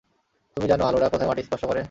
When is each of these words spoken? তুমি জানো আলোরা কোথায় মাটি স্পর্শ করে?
তুমি 0.57 0.65
জানো 0.67 0.83
আলোরা 0.85 1.07
কোথায় 1.09 1.29
মাটি 1.29 1.41
স্পর্শ 1.43 1.63
করে? 1.65 1.79